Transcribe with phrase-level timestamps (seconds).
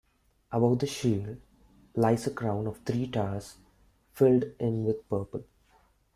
[0.51, 1.37] Above the shield,
[1.93, 3.57] lies a crown of three towers
[4.13, 5.43] filled in with purple.